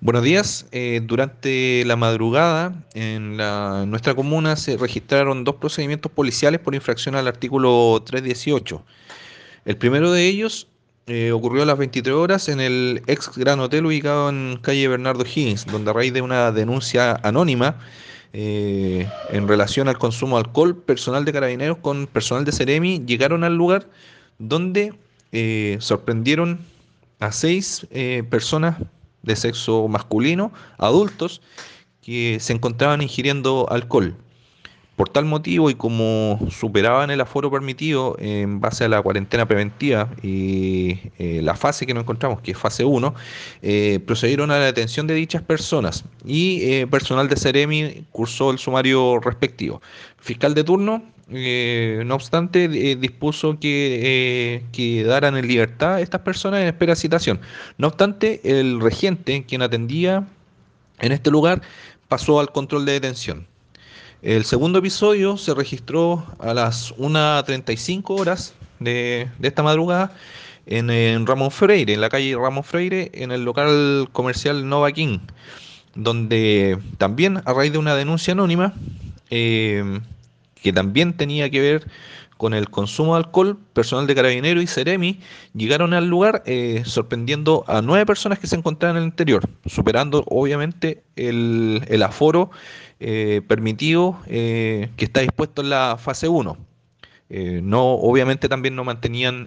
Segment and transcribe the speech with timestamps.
[0.00, 0.66] Buenos días.
[0.70, 7.16] Eh, durante la madrugada en, la- nuestra comuna se registraron dos procedimientos policiales por infracción
[7.16, 8.84] al artículo 318.
[9.64, 10.68] El primero de ellos
[11.08, 15.24] eh, ocurrió a las 23 horas en el ex Gran Hotel ubicado en calle Bernardo
[15.24, 17.76] Higgins, donde a raíz de una denuncia anónima
[18.32, 23.42] eh, en relación al consumo de alcohol, personal de carabineros con personal de Ceremi llegaron
[23.42, 23.88] al lugar
[24.38, 24.94] donde
[25.32, 26.60] eh, sorprendieron
[27.20, 28.76] a seis eh, personas
[29.22, 31.40] de sexo masculino, adultos,
[32.00, 34.16] que se encontraban ingiriendo alcohol.
[34.98, 40.10] Por tal motivo y como superaban el aforo permitido en base a la cuarentena preventiva
[40.22, 43.14] y eh, la fase que nos encontramos, que es fase 1,
[43.62, 48.58] eh, procedieron a la detención de dichas personas y eh, personal de Ceremi cursó el
[48.58, 49.80] sumario respectivo.
[50.18, 54.00] Fiscal de turno, eh, no obstante, dispuso que
[54.56, 57.40] eh, quedaran en libertad a estas personas en espera de citación.
[57.76, 60.26] No obstante, el regente, quien atendía
[61.00, 61.62] en este lugar,
[62.08, 63.46] pasó al control de detención.
[64.22, 70.12] El segundo episodio se registró a las 1.35 horas de, de esta madrugada
[70.68, 75.18] en, Ramón Freire, en la calle Ramón Freire, en el local comercial Nova King,
[75.94, 78.74] donde también a raíz de una denuncia anónima,
[79.30, 80.00] eh,
[80.62, 81.86] que también tenía que ver
[82.36, 85.20] con el consumo de alcohol, personal de Carabinero y Ceremi
[85.54, 90.24] llegaron al lugar eh, sorprendiendo a nueve personas que se encontraban en el interior, superando
[90.28, 92.50] obviamente el, el aforo
[93.00, 96.56] eh, permitido eh, que está dispuesto en la fase 1.
[97.30, 99.46] Eh, no, obviamente también no mantenían,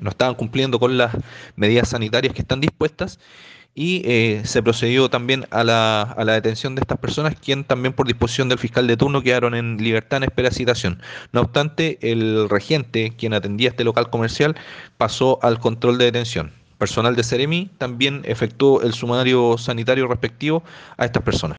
[0.00, 1.14] no estaban cumpliendo con las
[1.54, 3.20] medidas sanitarias que están dispuestas
[3.74, 7.92] y eh, se procedió también a la, a la detención de estas personas, quien también
[7.92, 11.02] por disposición del fiscal de turno quedaron en libertad en espera de citación.
[11.32, 14.54] No obstante, el regente, quien atendía este local comercial,
[14.96, 16.52] pasó al control de detención.
[16.78, 20.62] Personal de Ceremi también efectuó el sumario sanitario respectivo
[20.96, 21.52] a estas personas.